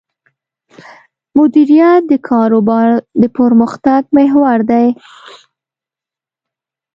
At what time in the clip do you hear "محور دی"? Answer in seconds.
4.17-4.87